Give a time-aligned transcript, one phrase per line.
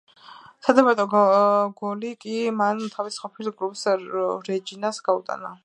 [0.67, 1.03] სადებიუტო
[1.81, 3.87] გოლი კი მან თავის ყოფილ კლუბს
[4.51, 5.55] რეჯინას გაუტანა.